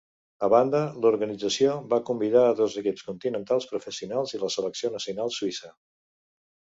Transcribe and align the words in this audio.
A 0.45 0.47
banda, 0.53 0.79
l'organització 1.05 1.75
va 1.91 1.99
convidar 2.07 2.43
a 2.47 2.55
dos 2.61 2.77
equips 2.83 3.05
continentals 3.11 3.69
professionals 3.75 4.35
i 4.39 4.43
la 4.45 4.51
selecció 4.59 4.95
nacional 4.97 5.35
suïssa. 5.37 5.71